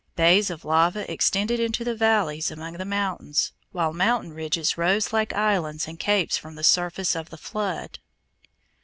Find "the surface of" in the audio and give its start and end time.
6.55-7.29